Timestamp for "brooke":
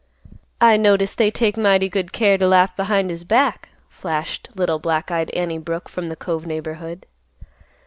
5.59-5.89